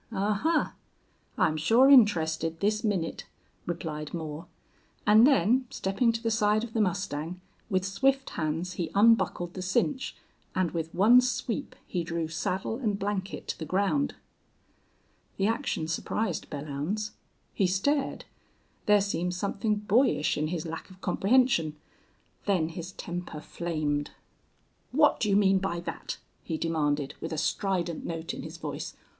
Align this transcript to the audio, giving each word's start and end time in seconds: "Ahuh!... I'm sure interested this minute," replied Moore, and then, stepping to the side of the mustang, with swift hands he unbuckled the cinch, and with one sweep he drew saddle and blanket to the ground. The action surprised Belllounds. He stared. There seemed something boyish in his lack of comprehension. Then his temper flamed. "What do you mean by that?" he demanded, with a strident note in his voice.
"Ahuh!... 0.11 0.71
I'm 1.37 1.57
sure 1.57 1.87
interested 1.87 2.59
this 2.59 2.83
minute," 2.83 3.27
replied 3.67 4.15
Moore, 4.15 4.47
and 5.05 5.27
then, 5.27 5.67
stepping 5.69 6.11
to 6.11 6.23
the 6.23 6.31
side 6.31 6.63
of 6.63 6.73
the 6.73 6.81
mustang, 6.81 7.39
with 7.69 7.85
swift 7.85 8.31
hands 8.31 8.73
he 8.73 8.89
unbuckled 8.95 9.53
the 9.53 9.61
cinch, 9.61 10.15
and 10.55 10.71
with 10.71 10.91
one 10.95 11.21
sweep 11.21 11.75
he 11.85 12.03
drew 12.03 12.27
saddle 12.27 12.77
and 12.77 12.97
blanket 12.97 13.47
to 13.49 13.59
the 13.59 13.63
ground. 13.65 14.15
The 15.37 15.45
action 15.45 15.87
surprised 15.87 16.49
Belllounds. 16.49 17.11
He 17.53 17.67
stared. 17.67 18.25
There 18.87 19.01
seemed 19.01 19.35
something 19.35 19.75
boyish 19.75 20.35
in 20.35 20.47
his 20.47 20.65
lack 20.65 20.89
of 20.89 20.99
comprehension. 21.01 21.75
Then 22.47 22.69
his 22.69 22.91
temper 22.93 23.39
flamed. 23.39 24.09
"What 24.91 25.19
do 25.19 25.29
you 25.29 25.35
mean 25.35 25.59
by 25.59 25.79
that?" 25.81 26.17
he 26.43 26.57
demanded, 26.57 27.13
with 27.21 27.31
a 27.31 27.37
strident 27.37 28.03
note 28.03 28.33
in 28.33 28.41
his 28.41 28.57
voice. 28.57 28.95